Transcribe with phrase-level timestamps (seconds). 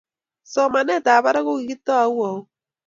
[0.53, 2.37] Somanetab barak kogigitau au?